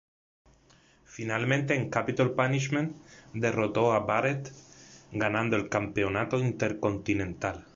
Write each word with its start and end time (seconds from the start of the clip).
Finalmente, 1.05 1.75
en 1.75 1.91
"Capitol 1.91 2.33
Punishment" 2.33 2.97
derrotó 3.35 3.93
a 3.93 3.99
Barrett, 3.99 4.49
ganando 5.11 5.55
el 5.57 5.69
Campeonato 5.69 6.39
Intercontinental. 6.39 7.67